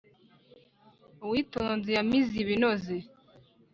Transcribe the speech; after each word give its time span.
Uwitonze 1.25 1.89
yamize 1.97 2.33
ibinoze 2.43 2.97